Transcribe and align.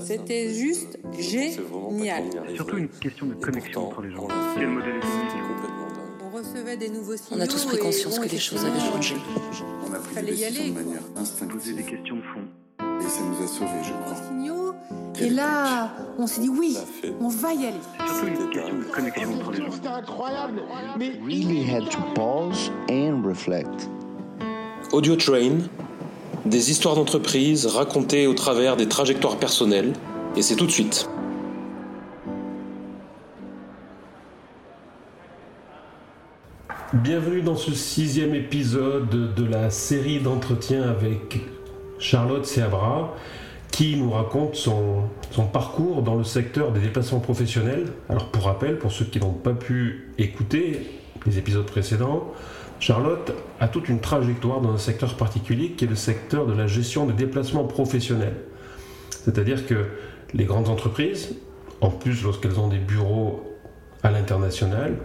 C'était 0.00 0.52
juste 0.54 0.98
génial. 1.18 2.24
Surtout 2.54 2.78
une 2.78 2.88
question 2.88 3.26
de 3.26 3.34
connexion 3.34 3.88
entre 3.88 4.02
les 4.02 4.10
gens. 4.10 4.28
Quel 4.56 4.68
modèle 4.68 5.00
On 6.24 6.36
recevait 6.36 6.76
des 6.76 6.88
nouveaux 6.88 7.16
signaux. 7.16 7.40
On 7.40 7.40
a 7.40 7.46
tous 7.46 7.64
pris 7.66 7.78
conscience 7.78 8.18
que 8.18 8.28
les 8.28 8.38
choses 8.38 8.64
avaient 8.64 8.80
changé. 8.80 9.16
On 9.88 9.92
a 9.92 9.98
pris 9.98 10.14
Fallait 10.14 10.32
des 10.32 10.40
y 10.42 10.44
décisions 10.44 10.62
aller, 10.62 10.70
de 10.70 10.84
manière 10.84 11.02
instinctive. 11.16 11.58
Poser 11.58 11.74
des 11.74 11.82
questions 11.82 12.16
de 12.16 12.22
fond. 12.22 12.40
Et 13.00 13.08
ça 13.08 13.20
nous 13.22 13.44
a 13.44 13.46
sauvés, 13.48 13.70
je 13.84 13.92
crois. 13.92 14.14
signaux. 14.28 14.74
Et 15.20 15.30
là, 15.30 15.92
on 16.18 16.26
s'est 16.26 16.40
dit 16.40 16.48
oui, 16.48 16.76
on 17.20 17.28
va 17.28 17.52
y 17.52 17.66
aller. 17.66 17.76
Surtout 18.06 18.26
une 18.26 18.50
question 18.50 18.78
de 18.78 18.84
connexion 18.84 19.34
entre 19.34 19.50
les 19.52 19.58
gens. 19.58 19.70
C'était 19.70 19.88
incroyable, 19.88 20.62
mais 20.98 21.12
really 21.24 21.62
had 21.62 21.88
to 21.90 21.98
pause 22.14 22.70
and 22.90 23.22
reflect. 23.24 23.88
Audio 24.92 25.16
Train, 25.16 25.68
des 26.44 26.70
histoires 26.70 26.94
d'entreprise 26.94 27.66
racontées 27.66 28.26
au 28.26 28.34
travers 28.34 28.76
des 28.76 28.88
trajectoires 28.88 29.36
personnelles, 29.36 29.92
et 30.36 30.42
c'est 30.42 30.56
tout 30.56 30.66
de 30.66 30.70
suite. 30.70 31.08
Bienvenue 36.92 37.42
dans 37.42 37.56
ce 37.56 37.72
sixième 37.72 38.34
épisode 38.34 39.34
de 39.34 39.44
la 39.44 39.70
série 39.70 40.20
d'entretiens 40.20 40.82
avec 40.82 41.40
Charlotte 41.98 42.44
Seabra 42.44 43.14
qui 43.70 43.96
nous 43.96 44.10
raconte 44.10 44.54
son, 44.54 45.04
son 45.30 45.46
parcours 45.46 46.02
dans 46.02 46.16
le 46.16 46.24
secteur 46.24 46.72
des 46.72 46.80
déplacements 46.80 47.20
professionnels. 47.20 47.86
Alors 48.10 48.26
pour 48.26 48.44
rappel, 48.44 48.78
pour 48.78 48.92
ceux 48.92 49.06
qui 49.06 49.18
n'ont 49.18 49.32
pas 49.32 49.54
pu 49.54 50.12
écouter 50.18 50.82
les 51.24 51.38
épisodes 51.38 51.64
précédents, 51.64 52.30
Charlotte 52.82 53.32
a 53.60 53.68
toute 53.68 53.88
une 53.88 54.00
trajectoire 54.00 54.60
dans 54.60 54.72
un 54.72 54.78
secteur 54.78 55.14
particulier 55.14 55.70
qui 55.70 55.84
est 55.84 55.88
le 55.88 55.94
secteur 55.94 56.46
de 56.46 56.52
la 56.52 56.66
gestion 56.66 57.06
des 57.06 57.12
déplacements 57.12 57.62
professionnels. 57.62 58.34
C'est-à-dire 59.08 59.68
que 59.68 59.86
les 60.34 60.46
grandes 60.46 60.68
entreprises, 60.68 61.36
en 61.80 61.90
plus 61.90 62.24
lorsqu'elles 62.24 62.58
ont 62.58 62.66
des 62.66 62.80
bureaux 62.80 63.48
à 64.02 64.10
l'international, 64.10 64.96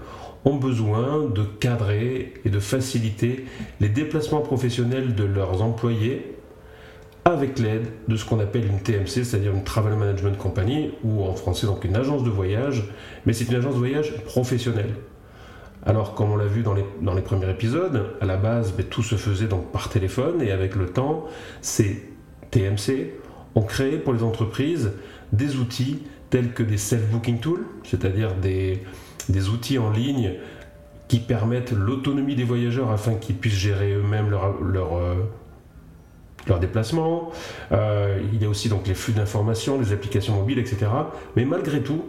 ont 0.44 0.56
besoin 0.56 1.26
de 1.26 1.44
cadrer 1.44 2.34
et 2.46 2.50
de 2.50 2.60
faciliter 2.60 3.46
les 3.80 3.90
déplacements 3.90 4.42
professionnels 4.42 5.14
de 5.14 5.26
leurs 5.26 5.62
employés 5.62 6.36
avec 7.26 7.60
l'aide 7.60 7.86
de 8.08 8.16
ce 8.16 8.26
qu'on 8.26 8.40
appelle 8.40 8.66
une 8.66 8.80
TMC, 8.80 9.24
c'est-à-dire 9.24 9.54
une 9.54 9.64
Travel 9.64 9.94
Management 9.94 10.36
Company, 10.40 10.94
ou 11.04 11.24
en 11.26 11.36
français 11.36 11.68
donc 11.68 11.84
une 11.84 11.96
agence 11.96 12.24
de 12.24 12.32
voyage, 12.32 12.86
mais 13.28 13.34
c'est 13.34 13.46
une 13.46 13.56
agence 13.56 13.76
de 13.76 13.80
voyage 13.80 14.16
professionnelle. 14.24 14.96
Alors, 15.88 16.16
comme 16.16 16.32
on 16.32 16.36
l'a 16.36 16.46
vu 16.46 16.64
dans 16.64 16.74
les, 16.74 17.22
premiers 17.22 17.50
épisodes, 17.50 18.14
à 18.20 18.26
la 18.26 18.36
base, 18.36 18.74
ben, 18.74 18.86
tout 18.86 19.04
se 19.04 19.16
faisait 19.16 19.48
donc 19.48 19.72
par 19.72 19.88
téléphone, 19.88 20.42
et 20.42 20.52
avec 20.52 20.76
le 20.76 20.88
temps, 20.88 21.26
ces 21.62 22.04
TMC 22.52 23.14
ont 23.56 23.62
créé 23.62 23.98
pour 23.98 24.14
les 24.14 24.22
entreprises 24.22 24.92
des 25.32 25.56
outils 25.56 26.04
tels 26.30 26.52
que 26.52 26.62
des 26.62 26.76
self-booking 26.76 27.40
tools, 27.40 27.66
c'est-à-dire 27.86 28.36
des, 28.36 28.82
outils 29.48 29.78
en 29.78 29.90
ligne 29.90 30.34
qui 31.08 31.20
permettent 31.20 31.72
l'autonomie 31.72 32.36
des 32.36 32.44
voyageurs 32.44 32.92
afin 32.92 33.16
qu'ils 33.16 33.38
puissent 33.38 33.54
gérer 33.54 33.94
eux-mêmes 33.94 34.30
leur, 34.30 34.62
leur, 34.62 34.98
euh, 34.98 35.16
leurs 36.48 36.60
déplacements. 36.60 37.32
Euh, 37.72 38.20
il 38.34 38.42
y 38.42 38.46
a 38.46 38.50
aussi 38.50 38.68
donc 38.68 38.88
les 38.88 38.94
flux 38.94 39.14
d'informations, 39.14 39.80
les 39.80 39.94
applications 39.94 40.36
mobiles, 40.36 40.60
etc. 40.60 40.88
Mais 41.38 41.46
malgré 41.46 41.82
tout, 41.82 42.04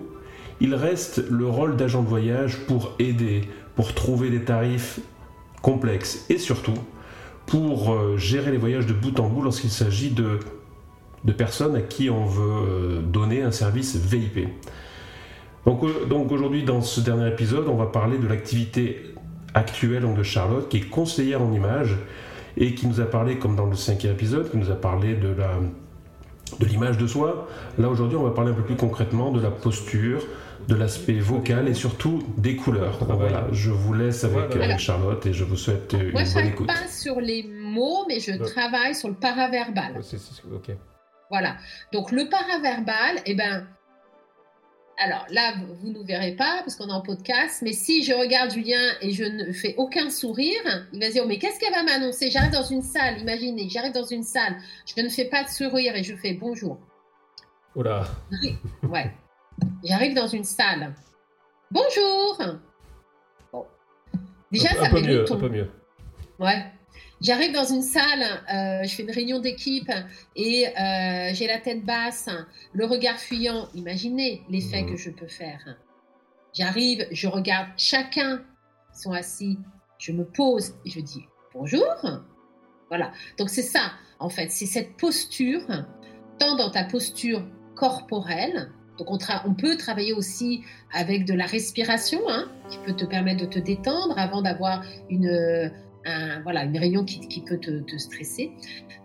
il 0.60 0.74
reste 0.74 1.22
le 1.30 1.46
rôle 1.46 1.76
d'agent 1.76 2.02
de 2.02 2.08
voyage 2.08 2.58
pour 2.66 2.94
aider, 2.98 3.42
pour 3.78 3.94
trouver 3.94 4.28
des 4.28 4.42
tarifs 4.42 4.98
complexes 5.62 6.26
et 6.30 6.38
surtout 6.38 6.74
pour 7.46 7.92
euh, 7.92 8.16
gérer 8.16 8.50
les 8.50 8.58
voyages 8.58 8.86
de 8.86 8.92
bout 8.92 9.20
en 9.20 9.28
bout 9.28 9.40
lorsqu'il 9.40 9.70
s'agit 9.70 10.10
de, 10.10 10.40
personnes 11.34 11.76
à 11.76 11.80
qui 11.80 12.10
on 12.10 12.26
veut 12.26 12.42
euh, 12.42 13.00
donner 13.00 13.42
un 13.42 13.52
service 13.52 13.94
VIP. 13.94 14.48
Donc, 15.64 15.84
euh, 15.84 16.06
donc 16.06 16.32
aujourd'hui, 16.32 16.64
dans 16.64 16.80
ce 16.80 17.00
dernier 17.00 17.28
épisode, 17.28 17.68
on 17.68 17.76
va 17.76 17.86
parler 17.86 18.18
de 18.18 18.26
l'activité 18.26 19.14
actuelle 19.54 20.12
de 20.12 20.22
Charlotte, 20.24 20.68
qui 20.68 20.78
est 20.78 20.88
conseillère 20.88 21.40
en 21.40 21.52
images 21.52 21.94
et 22.56 22.74
qui 22.74 22.88
nous 22.88 23.00
a 23.00 23.04
parlé, 23.04 23.38
comme 23.38 23.54
dans 23.54 23.66
le 23.66 23.76
cinquième 23.76 24.14
épisode, 24.14 24.50
qui 24.50 24.56
nous 24.56 24.72
a 24.72 24.74
parlé 24.76 25.14
de 25.14 25.28
la 25.28 25.52
de 26.58 26.66
l'image 26.66 26.98
de 26.98 27.06
soi. 27.06 27.46
Là 27.78 27.88
aujourd'hui, 27.88 28.16
on 28.16 28.24
va 28.24 28.30
parler 28.30 28.50
un 28.50 28.54
peu 28.54 28.62
plus 28.62 28.74
concrètement 28.74 29.30
de 29.30 29.40
la 29.40 29.52
posture, 29.52 30.22
de 30.66 30.74
l'aspect 30.74 31.18
vocal 31.20 31.68
et 31.68 31.74
surtout 31.74 32.22
des 32.36 32.56
couleurs. 32.56 32.98
Voilà, 33.04 33.46
je 33.52 33.70
vous 33.70 33.92
laisse 33.94 34.24
avec 34.24 34.54
Voilà. 34.54 34.74
euh, 34.74 34.78
Charlotte 34.78 35.24
et 35.26 35.32
je 35.32 35.44
vous 35.44 35.56
souhaite 35.56 35.94
euh, 35.94 35.98
une 36.06 36.10
Moi, 36.12 36.20
je 36.20 36.24
bonne 36.24 36.32
travaille 36.32 36.50
écoute. 36.50 36.66
pas 36.66 36.86
sur 36.88 37.20
les 37.20 37.42
mots, 37.44 38.04
mais 38.08 38.20
je 38.20 38.32
travaille 38.32 38.94
sur 38.94 39.08
le 39.08 39.14
paraverbal. 39.14 40.00
Ok. 40.52 40.70
Voilà. 41.30 41.56
Donc, 41.92 42.10
le 42.12 42.28
paraverbal, 42.28 43.16
eh 43.26 43.34
ben, 43.34 43.66
alors 45.00 45.26
là, 45.30 45.54
vous- 45.58 45.88
ne 45.88 45.92
nous 45.94 46.04
verrez 46.04 46.32
pas 46.34 46.60
parce 46.64 46.74
qu'on 46.74 46.88
est 46.88 46.92
en 46.92 47.02
podcast, 47.02 47.60
mais 47.62 47.72
si 47.72 48.02
je 48.02 48.12
regarde 48.12 48.50
Julien 48.50 48.80
et 49.00 49.12
je 49.12 49.22
ne 49.24 49.52
fais 49.52 49.74
aucun 49.76 50.10
sourire, 50.10 50.60
il 50.92 50.98
va 51.00 51.06
se 51.06 51.12
dire, 51.12 51.26
mais 51.26 51.38
qu'est-ce 51.38 51.60
qu'elle 51.60 51.72
va 51.72 51.84
m'annoncer? 51.84 52.30
J'arrive 52.30 52.50
dans 52.52 52.64
une 52.64 52.82
salle, 52.82 53.20
imaginez, 53.20 53.68
j'arrive 53.68 53.92
dans 53.92 54.04
une 54.06 54.24
salle, 54.24 54.56
je 54.86 55.00
ne 55.02 55.08
fais 55.08 55.26
pas 55.26 55.44
de 55.44 55.48
sourire 55.48 55.94
et 55.94 56.02
je 56.02 56.16
fais 56.16 56.32
bonjour. 56.32 56.78
Oh 57.76 57.82
là, 57.82 58.06
Ouais. 58.82 59.12
J'arrive 59.84 60.14
dans 60.14 60.26
une 60.26 60.44
salle. 60.44 60.94
Bonjour. 61.70 62.40
Bon. 63.52 63.66
Déjà, 64.50 64.70
un, 64.70 64.74
ça 64.74 64.86
un 64.86 64.90
peu 64.90 65.00
mieux, 65.02 65.24
ton. 65.24 65.36
un 65.36 65.40
peu 65.40 65.48
mieux. 65.48 65.70
Ouais. 66.38 66.64
J'arrive 67.20 67.52
dans 67.52 67.64
une 67.64 67.82
salle, 67.82 68.22
euh, 68.22 68.84
je 68.86 68.94
fais 68.94 69.02
une 69.02 69.10
réunion 69.10 69.40
d'équipe 69.40 69.90
et 70.36 70.68
euh, 70.68 71.30
j'ai 71.34 71.48
la 71.48 71.58
tête 71.58 71.84
basse, 71.84 72.28
le 72.72 72.86
regard 72.86 73.16
fuyant. 73.18 73.68
Imaginez 73.74 74.42
l'effet 74.48 74.82
Mhm. 74.82 74.90
que 74.92 74.96
je 74.96 75.10
peux 75.10 75.26
faire. 75.26 75.76
J'arrive, 76.54 77.06
je 77.10 77.26
regarde 77.26 77.68
chacun, 77.76 78.42
ils 78.94 78.98
sont 79.00 79.12
assis, 79.12 79.58
je 79.98 80.12
me 80.12 80.24
pose 80.24 80.74
et 80.84 80.90
je 80.90 81.00
dis 81.00 81.24
bonjour. 81.52 81.84
Voilà. 82.88 83.10
Donc 83.36 83.50
c'est 83.50 83.62
ça, 83.62 83.92
en 84.20 84.28
fait, 84.28 84.50
c'est 84.52 84.66
cette 84.66 84.96
posture, 84.96 85.60
tant 86.38 86.56
dans 86.56 86.70
ta 86.70 86.84
posture 86.84 87.42
corporelle. 87.74 88.70
Donc 88.98 89.10
on, 89.10 89.54
peut 89.54 89.76
travailler 89.76 90.12
aussi 90.12 90.62
avec 90.92 91.24
de 91.24 91.34
la 91.34 91.46
respiration, 91.46 92.20
hein, 92.28 92.48
qui 92.68 92.78
peut 92.84 92.94
te 92.94 93.04
permettre 93.04 93.40
de 93.42 93.46
te 93.50 93.58
détendre 93.58 94.18
avant 94.18 94.42
d'avoir 94.42 94.82
une 95.08 95.70
un- 96.04 96.40
voilà, 96.42 96.64
une 96.64 96.78
réunion 96.78 97.04
qui, 97.04 97.20
qui 97.28 97.40
peut 97.42 97.58
te, 97.58 97.80
te 97.80 97.96
stresser. 97.98 98.52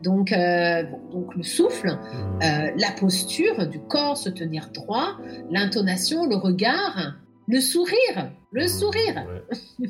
Donc, 0.04 0.32
euh, 0.32 0.84
bon, 0.84 1.00
donc 1.12 1.36
le 1.36 1.44
souffle, 1.44 1.90
Hmm. 1.90 2.40
euh, 2.44 2.72
la 2.78 2.92
posture 2.98 3.68
du 3.68 3.80
corps, 3.80 4.16
se 4.16 4.30
tenir 4.30 4.70
droit, 4.74 5.18
l'intonation, 5.52 6.28
le 6.28 6.36
regard, 6.38 7.16
le 7.48 7.60
sourire, 7.60 8.32
le 8.52 8.68
sourire. 8.68 9.26
Ouais. 9.28 9.88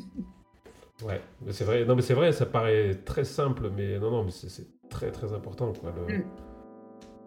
Ouais, 1.04 1.20
mais 1.44 1.52
c'est 1.52 1.64
vrai. 1.64 1.84
Non, 1.84 1.96
mais 1.96 2.02
c'est 2.02 2.14
vrai, 2.14 2.32
ça 2.32 2.46
paraît 2.46 2.94
très 3.04 3.24
simple, 3.24 3.68
mais 3.76 3.98
non, 3.98 4.10
non, 4.12 4.24
mais 4.24 4.30
c'est- 4.30 4.66
très 4.88 5.10
très 5.10 5.32
important, 5.32 5.72
quoi. 5.72 5.92
le- 6.08 6.18
Mm. 6.18 6.24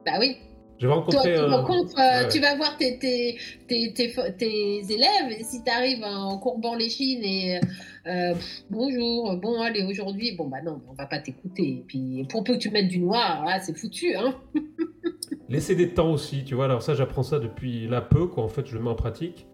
Bah 0.06 0.14
oui. 0.20 0.38
Toi, 0.80 1.24
tu 1.24 1.30
un. 1.30 1.48
rencontres, 1.58 1.96
euh, 2.00 2.24
Ouais. 2.24 2.30
tu 2.30 2.40
vas 2.40 2.56
voir 2.56 2.78
tes, 2.78 3.00
tes, 3.00 3.38
tes, 3.68 3.94
tes, 3.94 4.10
fo- 4.10 4.36
tes 4.38 4.80
élèves, 4.94 5.32
et 5.40 5.44
si 5.44 5.64
tu 5.64 5.72
arrives 5.72 6.04
en 6.04 6.38
courbant 6.38 6.76
les 6.76 6.90
chines 6.90 7.24
et 7.24 7.60
euh, 8.06 8.34
pff, 8.34 8.64
bonjour, 8.70 9.36
bon, 9.38 9.60
allez, 9.62 9.84
aujourd'hui, 9.84 10.36
bon, 10.36 10.48
bah 10.48 10.62
non, 10.64 10.82
on 10.90 10.94
va 10.94 11.06
pas 11.08 11.20
t'écouter. 11.20 11.64
Et 11.80 11.84
puis, 11.88 12.26
pour 12.30 12.44
peu 12.44 12.54
que 12.54 12.60
tu 12.60 12.70
mettes 12.70 12.88
du 12.90 13.00
noir, 13.00 13.44
là, 13.46 13.60
c'est 13.60 13.78
foutu, 13.78 14.16
hein. 14.16 14.36
Laisser 15.50 15.76
des 15.76 15.90
temps 15.94 16.12
aussi, 16.12 16.44
tu 16.44 16.56
vois. 16.56 16.66
Alors 16.66 16.82
ça, 16.84 16.94
j'apprends 16.94 17.24
ça 17.24 17.40
depuis 17.40 17.88
là 17.88 18.02
peu, 18.02 18.28
quoi. 18.28 18.44
En 18.44 18.50
fait, 18.50 18.66
je 18.68 18.76
le 18.76 18.82
mets 18.82 18.90
en 18.90 18.96
pratique. 18.96 19.48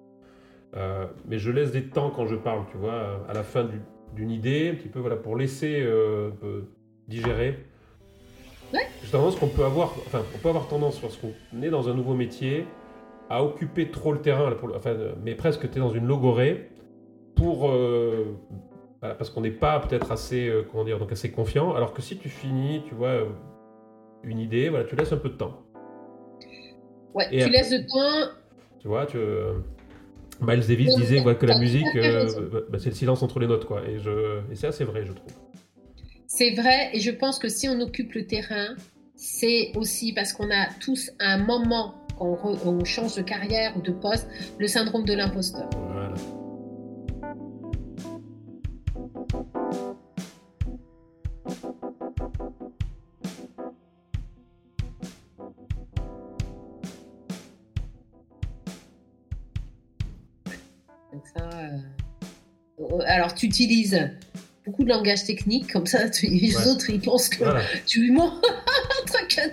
Euh, 0.76 1.06
mais 1.30 1.38
je 1.38 1.52
laisse 1.52 1.72
des 1.72 1.84
temps 1.84 2.10
quand 2.10 2.26
je 2.26 2.36
parle, 2.36 2.66
tu 2.72 2.78
vois, 2.78 3.24
à 3.30 3.34
la 3.34 3.44
fin 3.44 3.64
du- 3.64 3.80
d'une 4.16 4.32
idée, 4.32 4.70
un 4.74 4.76
petit 4.76 4.88
peu, 4.90 5.00
voilà, 5.00 5.16
pour 5.16 5.36
laisser 5.38 5.82
euh, 5.82 6.32
digérer. 7.08 7.60
Ouais. 8.74 8.88
J'ai 9.04 9.12
tendance 9.12 9.36
qu'on 9.36 9.48
peut 9.48 9.64
avoir, 9.66 9.94
enfin, 10.08 10.24
on 10.34 10.38
peut 10.40 10.50
avoir 10.50 10.68
tendance 10.68 11.02
lorsqu'on 11.02 11.34
est 11.62 11.70
dans 11.70 11.90
un 11.90 11.94
nouveau 11.94 12.14
métier 12.16 12.66
à 13.30 13.44
occuper 13.44 13.90
trop 13.92 14.12
le 14.14 14.20
terrain, 14.22 14.50
là, 14.50 14.56
pour 14.56 14.68
le- 14.68 14.76
enfin, 14.76 14.92
euh, 14.92 15.14
mais 15.24 15.36
presque 15.36 15.70
tu 15.70 15.78
es 15.78 15.80
dans 15.80 15.92
une 15.92 16.06
logorée 16.08 16.70
pour, 17.36 17.70
euh, 17.70 18.36
voilà, 19.00 19.16
parce 19.16 19.30
qu'on 19.30 19.42
n'est 19.42 19.52
pas 19.52 19.80
peut-être 19.80 20.12
assez, 20.12 20.48
euh, 20.48 20.64
comment 20.70 20.84
dire, 20.84 20.98
donc 21.00 21.12
assez 21.12 21.32
confiant. 21.32 21.74
Alors 21.76 21.94
que 21.94 22.02
si 22.02 22.18
tu 22.18 22.30
finis, 22.30 22.82
tu 22.88 22.96
vois, 22.96 23.14
une 24.24 24.40
idée, 24.40 24.70
voilà, 24.70 24.86
tu 24.86 24.96
laisses 24.96 25.14
un 25.14 25.18
peu 25.18 25.30
de 25.30 25.36
temps. 25.38 25.60
Ouais, 27.14 27.26
Et 27.32 27.38
tu 27.38 27.44
après- 27.44 27.52
laisses 27.58 27.72
le 27.72 27.86
temps. 27.86 28.32
Tu 28.80 28.88
vois, 28.88 29.06
tu, 29.06 29.18
Miles 30.42 30.66
Davis 30.68 30.96
disait 30.96 31.20
voilà, 31.22 31.38
que 31.38 31.46
la 31.46 31.58
musique, 31.60 31.86
euh, 31.96 32.26
bah, 32.52 32.60
bah, 32.70 32.78
c'est 32.80 32.90
le 32.90 32.96
silence 32.96 33.22
entre 33.24 33.40
les 33.40 33.48
notes, 33.48 33.66
quoi. 33.66 33.82
Et, 33.88 34.00
je... 34.00 34.40
et 34.52 34.56
c'est 34.56 34.68
assez 34.68 34.84
vrai, 34.84 35.06
je 35.06 35.14
trouve. 35.14 35.32
C'est 36.36 36.50
vrai, 36.56 36.90
et 36.94 37.00
je 37.00 37.12
pense 37.12 37.38
que 37.38 37.48
si 37.48 37.70
on 37.70 37.80
occupe 37.80 38.14
le 38.14 38.26
terrain, 38.26 38.70
c'est 39.16 39.72
aussi 39.76 40.14
parce 40.14 40.34
qu'on 40.34 40.50
a 40.50 40.66
tous 40.80 41.12
un 41.20 41.38
moment, 41.38 41.94
quand 42.18 42.40
on, 42.66 42.84
change 42.84 43.14
de 43.14 43.22
carrière 43.22 43.78
ou 43.78 43.82
de 43.82 43.92
poste, 43.92 44.28
le 44.58 44.68
syndrome 44.68 45.06
de 45.06 45.14
l'imposteur. 45.14 45.70
Euh, 61.38 61.78
oh, 62.80 63.02
alors, 63.06 63.36
tu 63.36 63.46
utilises 63.46 64.10
beaucoup 64.66 64.84
de 64.84 64.90
langage 64.90 65.26
technique, 65.26 65.72
comme 65.72 65.86
ça 65.86 66.06
les 66.24 66.68
autres 66.68 66.90
ils 66.90 67.02
pensent 67.02 67.30
que 67.30 67.44
tu 67.86 68.02
lui 68.02 68.12
montres 68.12 68.42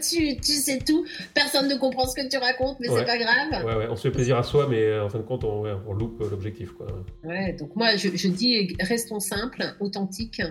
tu, 0.00 0.36
tu 0.36 0.52
sais 0.52 0.78
tout, 0.78 1.04
personne 1.34 1.68
ne 1.68 1.76
comprend 1.76 2.06
ce 2.06 2.14
que 2.14 2.28
tu 2.28 2.36
racontes, 2.36 2.78
mais 2.80 2.88
c'est 2.88 3.04
pas 3.04 3.18
grave. 3.18 3.64
Ouais, 3.64 3.86
on 3.90 3.96
se 3.96 4.02
fait 4.02 4.10
plaisir 4.10 4.36
à 4.36 4.42
soi, 4.42 4.66
mais 4.68 4.82
euh, 4.82 5.04
en 5.04 5.08
fin 5.08 5.18
de 5.18 5.24
compte 5.24 5.44
on, 5.44 5.64
on 5.86 5.92
loupe 5.92 6.20
l'objectif. 6.20 6.72
Quoi. 6.72 6.86
Ouais, 7.24 7.52
donc 7.52 7.74
moi 7.76 7.96
je, 7.96 8.08
je, 8.14 8.28
dis 8.28 8.76
restons 8.80 9.20
simples, 9.20 9.74
authentiques, 9.80 10.42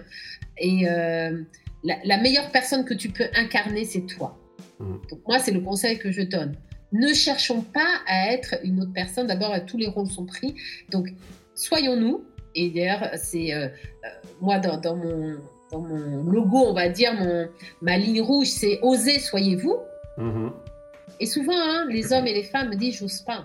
et 0.58 0.90
euh, 0.90 1.42
la, 1.84 2.18
meilleure 2.18 2.52
personne 2.52 2.86
que 2.86 2.94
tu 2.94 3.10
peux 3.10 3.28
incarner 3.36 3.86
c'est 3.86 4.06
toi. 4.06 4.38
Mmh. 4.80 4.96
Donc 5.10 5.20
moi 5.28 5.40
c'est 5.40 5.52
le 5.52 5.62
conseil 5.62 5.98
que 5.98 6.12
je 6.12 6.22
donne. 6.22 6.56
Ne 6.92 7.14
cherchons 7.14 7.62
pas 7.62 8.02
à 8.08 8.34
être 8.34 8.56
une 8.64 8.82
autre 8.82 8.94
personne. 8.94 9.28
D'abord, 9.28 9.54
tous 9.68 9.78
les 9.78 9.88
rôles 9.88 10.10
sont 10.10 10.26
pris. 10.26 10.56
Donc, 10.90 11.14
soyons-nous, 11.54 12.24
et 12.56 12.70
d'ailleurs, 12.70 13.10
c'est 13.16 13.54
euh, 13.54 13.68
euh, 13.68 14.08
moi 14.42 14.60
dans, 14.60 14.96
mon, 14.96 15.38
logo, 16.24 16.58
on 16.58 16.74
va 16.74 16.90
dire, 16.90 17.14
mon, 17.14 17.48
ma 17.82 17.98
ligne 17.98 18.22
rouge, 18.22 18.48
c'est 18.48 18.80
oser, 18.82 19.20
soyez-vous. 19.20 19.78
Mhm. 20.18 20.52
Et 21.20 21.26
souvent, 21.26 21.58
hein, 21.58 21.86
les 21.90 22.14
hommes 22.14 22.28
et 22.28 22.34
les 22.34 22.44
femmes 22.44 22.70
me 22.70 22.76
disent, 22.76 22.98
j'ose 22.98 23.22
pas. 23.22 23.44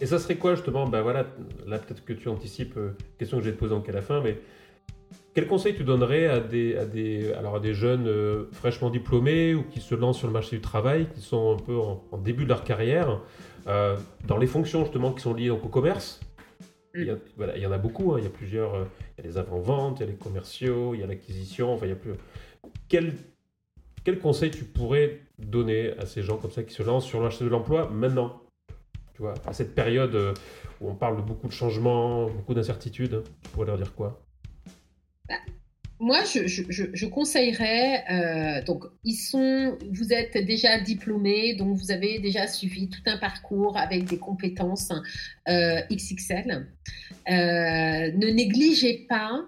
Et 0.00 0.06
ça 0.06 0.18
serait 0.18 0.36
quoi 0.36 0.54
justement? 0.54 0.86
Ben 0.86 1.02
voilà, 1.02 1.26
là 1.66 1.78
peut-être 1.78 2.04
que 2.04 2.12
tu 2.12 2.28
anticipes 2.28 2.76
euh, 2.76 2.96
question 3.18 3.38
que 3.38 3.44
je 3.44 3.50
vais 3.50 3.54
te 3.54 3.60
poser 3.60 3.74
en 3.74 3.80
à 3.80 3.92
la 3.92 4.02
fin, 4.02 4.20
mais 4.22 4.38
quel 5.34 5.46
conseil 5.46 5.74
tu 5.74 5.84
donnerais 5.84 6.26
à 6.26 6.40
des, 6.40 6.76
à 6.76 6.84
des, 6.86 7.32
alors 7.34 7.56
à 7.56 7.60
des 7.60 7.74
jeunes 7.74 8.46
fraîchement 8.52 8.90
diplômés 8.90 9.54
ou 9.54 9.62
qui 9.62 9.80
se 9.80 9.94
lancent 9.94 10.18
sur 10.18 10.26
le 10.26 10.32
marché 10.32 10.56
du 10.56 10.62
travail, 10.62 11.06
qui 11.14 11.20
sont 11.20 11.54
un 11.54 11.62
peu 11.62 11.76
en, 11.76 12.18
début 12.18 12.44
de 12.44 12.50
leur 12.50 12.64
carrière, 12.64 13.20
dans 13.64 14.36
les 14.38 14.46
fonctions 14.46 14.82
justement 14.82 15.12
qui 15.12 15.22
sont 15.22 15.32
liées 15.32 15.48
au 15.48 15.56
commerce? 15.56 16.20
Il 16.94 17.18
y, 17.56 17.66
en 17.66 17.72
a 17.72 17.78
beaucoup, 17.78 18.12
hein. 18.12 18.16
il 18.18 18.24
y 18.24 18.26
a 18.26 18.30
plusieurs, 18.30 18.74
euh, 18.74 18.84
il 19.16 19.24
y 19.24 19.26
a 19.26 19.30
les 19.30 19.38
avant-ventes, 19.38 20.00
il 20.00 20.00
y 20.00 20.08
a 20.08 20.10
les 20.10 20.16
commerciaux, 20.16 20.94
il 20.94 21.00
y 21.00 21.02
a 21.02 21.06
l'acquisition, 21.06 21.72
enfin 21.72 21.86
il 21.86 21.90
y 21.90 21.92
a 21.92 21.96
plus... 21.96 22.12
Quel, 22.88 23.14
quel 24.04 24.18
conseil 24.18 24.50
tu 24.50 24.64
pourrais 24.64 25.20
donner 25.38 25.92
à 25.98 26.06
ces 26.06 26.22
gens 26.22 26.36
comme 26.36 26.50
ça 26.50 26.62
qui 26.62 26.74
se 26.74 26.82
lancent 26.82 27.06
sur 27.06 27.18
le 27.18 27.24
marché 27.24 27.44
de 27.44 27.50
l'emploi 27.50 27.88
maintenant 27.88 28.42
Tu 29.14 29.22
vois, 29.22 29.34
à 29.46 29.52
cette 29.52 29.74
période 29.74 30.14
euh, 30.14 30.34
où 30.80 30.90
on 30.90 30.94
parle 30.94 31.16
de 31.16 31.22
beaucoup 31.22 31.48
de 31.48 31.52
changements, 31.52 32.26
beaucoup 32.26 32.54
d'incertitudes, 32.54 33.22
tu 33.42 33.50
pourrais 33.50 33.66
leur 33.66 33.78
dire 33.78 33.94
quoi? 33.94 34.20
Moi, 36.02 36.24
je, 36.24 37.06
conseillerais, 37.06 38.04
euh, 38.10 38.64
donc, 38.64 38.82
vous 39.04 40.12
êtes 40.12 40.36
déjà 40.44 40.80
diplômé, 40.80 41.54
donc 41.54 41.76
vous 41.76 41.92
avez 41.92 42.18
déjà 42.18 42.48
suivi 42.48 42.88
tout 42.88 43.02
un 43.06 43.18
parcours 43.18 43.76
avec 43.78 44.06
des 44.06 44.18
compétences 44.18 44.90
euh, 45.48 45.80
XXL. 45.92 46.50
Euh, 46.50 46.64
ne 47.28 48.32
négligez 48.32 49.06
pas 49.08 49.46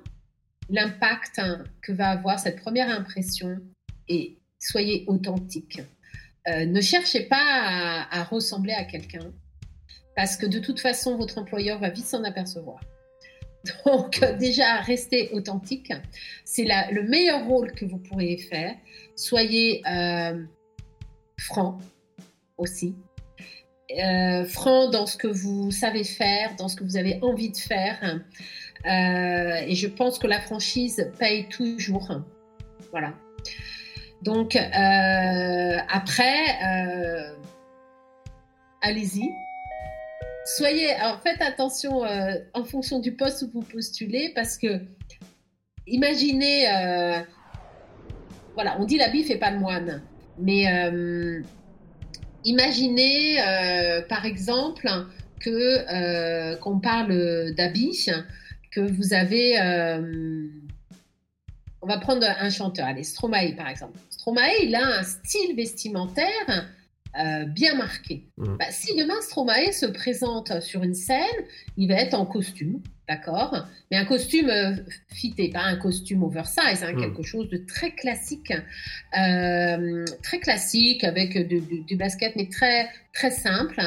l'impact 0.71 1.41
que 1.83 1.93
va 1.93 2.11
avoir 2.11 2.39
cette 2.39 2.61
première 2.61 2.89
impression 2.89 3.59
et 4.07 4.39
soyez 4.61 5.05
authentique. 5.09 5.83
ne 6.47 6.81
cherchez 6.81 7.23
pas 7.25 8.07
à 8.09 8.23
ressembler 8.23 8.75
à 8.75 8.85
quelqu'un 8.85 9.33
parce 10.15 10.37
que 10.37 10.47
de 10.47 10.61
toute 10.61 10.79
façon, 10.79 11.17
votre 11.17 11.37
employeur 11.39 11.81
va 11.81 11.91
vite 11.91 12.07
s'en 12.07 12.23
apercevoir. 12.23 12.79
Donc 13.87 14.21
déjà, 14.39 14.81
restez 14.81 15.31
authentique. 15.33 15.93
C'est 16.45 16.67
le 16.91 17.03
meilleur 17.03 17.47
rôle 17.47 17.73
que 17.73 17.85
vous 17.85 17.99
pourriez 17.99 18.39
faire. 18.39 18.75
Soyez 19.17 19.83
euh, 19.89 20.45
franc 21.39 21.79
aussi. 22.57 22.95
Euh, 23.99 24.45
franc 24.47 24.89
dans 24.91 25.07
ce 25.07 25.17
que 25.17 25.29
vous 25.29 25.71
savez 25.71 26.05
faire, 26.05 26.57
dans 26.57 26.69
ce 26.69 26.77
que 26.77 26.85
vous 26.85 26.97
avez 26.97 27.19
envie 27.23 27.51
de 27.51 27.57
faire. 27.57 28.21
Euh, 28.87 29.67
et 29.67 29.75
je 29.75 29.87
pense 29.87 30.19
que 30.19 30.27
la 30.27 30.41
franchise 30.41 31.11
paye 31.19 31.49
toujours. 31.49 32.09
Voilà. 32.91 33.15
Donc 34.23 34.57
après, 34.57 36.35
allez-y 38.81 39.29
soyez, 40.45 40.93
alors 40.93 41.21
faites 41.23 41.41
attention 41.41 42.05
euh, 42.05 42.35
en 42.53 42.65
fonction 42.65 42.99
du 42.99 43.13
poste 43.13 43.43
où 43.43 43.51
vous 43.53 43.63
postulez 43.63 44.33
parce 44.35 44.59
que 44.59 44.81
imaginez, 45.87 46.69
euh, 46.69 47.21
voilà, 48.55 48.77
on 48.81 48.85
dit 48.85 48.99
l'habit 48.99 49.25
fait 49.25 49.39
pas 49.39 49.51
le 49.51 49.59
moine, 49.59 50.03
mais 50.39 50.69
euh, 50.69 51.43
imaginez 52.45 53.37
par 54.09 54.25
exemple 54.25 54.89
que 55.41 56.55
qu'on 56.61 56.81
parle 56.81 57.55
d'habit, 57.55 58.11
que 58.71 58.81
vous 58.81 59.13
avez, 59.13 59.59
on 61.83 61.87
va 61.87 61.99
prendre 61.99 62.27
un 62.27 62.51
chanteur, 62.51 62.87
allez, 62.87 63.05
Stromae 63.05 63.55
par 63.57 63.69
exemple. 63.69 63.99
Stromae, 64.11 64.63
il 64.63 64.75
a 64.75 65.01
un 65.01 65.03
style 65.03 65.55
vestimentaire 65.57 66.69
euh, 67.21 67.45
bien 67.45 67.77
marqué. 67.77 68.25
Mmh. 68.39 68.57
Bah, 68.59 68.67
si 68.71 68.97
demain 68.97 69.21
Stromae 69.21 69.73
se 69.73 69.87
présente 69.87 70.61
sur 70.61 70.83
une 70.83 70.95
scène, 70.95 71.23
il 71.77 71.89
va 71.89 71.95
être 71.95 72.15
en 72.15 72.27
costume, 72.27 72.81
d'accord? 73.09 73.67
Mais 73.91 73.97
un 73.97 74.05
costume 74.05 74.51
euh, 74.51 74.75
fité, 75.13 75.49
pas 75.49 75.63
un 75.63 75.77
costume 75.77 76.25
oversize, 76.25 76.83
hein, 76.83 76.93
mmh. 76.93 77.01
quelque 77.01 77.23
chose 77.23 77.49
de 77.51 77.59
très 77.59 77.93
classique, 77.93 78.53
euh, 79.17 80.05
très 80.25 80.41
classique 80.41 81.05
avec 81.05 81.39
du, 81.47 81.97
basket, 81.97 82.35
mais 82.35 82.49
très 82.49 82.89
très 83.13 83.31
simple. 83.31 83.81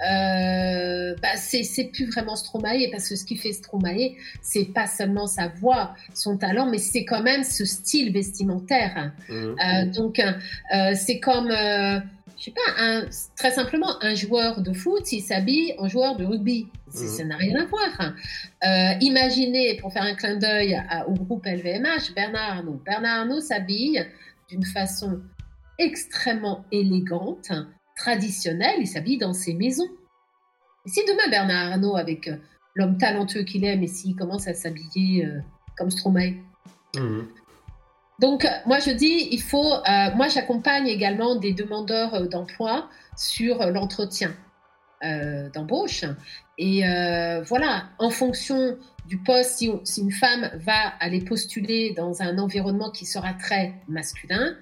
Bah 0.00 1.36
c'est 1.36 1.90
plus 1.92 2.06
vraiment 2.06 2.36
Stromae 2.36 2.90
parce 2.90 3.08
que 3.08 3.16
ce 3.16 3.24
qui 3.24 3.36
fait 3.36 3.52
Stromae, 3.52 4.16
c'est 4.40 4.72
pas 4.72 4.86
seulement 4.86 5.26
sa 5.26 5.48
voix, 5.48 5.94
son 6.14 6.36
talent, 6.36 6.70
mais 6.70 6.78
c'est 6.78 7.04
quand 7.04 7.22
même 7.22 7.44
ce 7.44 7.64
style 7.64 8.12
vestimentaire. 8.12 9.12
Mmh. 9.28 9.90
donc 9.92 10.20
c'est 10.94 11.20
comme 11.20 11.52
je 12.42 12.46
sais 12.46 12.50
pas, 12.50 12.82
un, 12.82 13.04
très 13.36 13.52
simplement, 13.52 14.02
un 14.02 14.16
joueur 14.16 14.62
de 14.62 14.72
foot, 14.72 15.06
s'il 15.06 15.22
s'habille 15.22 15.76
en 15.78 15.86
joueur 15.86 16.16
de 16.16 16.24
rugby. 16.24 16.66
Ça 16.88 17.22
n'a 17.22 17.36
rien 17.36 17.54
à 17.54 17.66
voir. 17.66 17.88
Euh, 18.00 18.98
imaginez, 19.00 19.76
pour 19.76 19.92
faire 19.92 20.02
un 20.02 20.16
clin 20.16 20.36
d'œil 20.36 20.76
au 21.06 21.12
groupe 21.12 21.46
LVMH, 21.46 22.14
Bernard 22.16 22.58
Arnault. 22.58 22.82
Bernard 22.84 23.20
Arnault 23.20 23.40
s'habille 23.40 24.04
d'une 24.48 24.64
façon 24.64 25.20
extrêmement 25.78 26.64
élégante, 26.72 27.52
traditionnelle, 27.96 28.76
il 28.80 28.86
s'habille 28.86 29.18
dans 29.18 29.32
ses 29.32 29.54
maisons. 29.54 29.88
Et 30.86 30.88
si 30.88 31.00
demain 31.06 31.30
Bernard 31.30 31.72
Arnault, 31.72 31.96
avec 31.96 32.28
euh, 32.28 32.36
l'homme 32.74 32.98
talentueux 32.98 33.42
qu'il 33.42 33.64
est, 33.64 33.76
mais 33.76 33.86
s'il 33.86 34.16
commence 34.16 34.48
à 34.48 34.54
s'habiller 34.54 35.26
euh, 35.26 35.40
comme 35.76 35.90
Stromae, 35.90 36.34
mhm. 36.96 37.26
Donc, 38.22 38.46
moi, 38.66 38.78
je 38.78 38.92
dis, 38.92 39.28
il 39.32 39.42
faut. 39.42 39.72
Euh, 39.72 40.14
moi, 40.14 40.28
j'accompagne 40.28 40.86
également 40.86 41.34
des 41.34 41.52
demandeurs 41.52 42.14
euh, 42.14 42.26
d'emploi 42.26 42.88
sur 43.16 43.66
l'entretien 43.66 44.32
euh, 45.04 45.50
d'embauche. 45.50 46.04
Et 46.56 46.82
voilà, 47.44 47.88
en 47.98 48.10
fonction 48.10 48.76
du 49.06 49.18
poste, 49.18 49.58
si, 49.84 50.00
une 50.00 50.12
femme 50.12 50.50
va 50.64 50.94
aller 51.00 51.20
postuler 51.20 51.92
dans 51.96 52.22
un 52.22 52.38
environnement 52.38 52.92
qui 52.92 53.04
sera 53.04 53.32
très 53.32 53.74
masculin, 53.88 54.54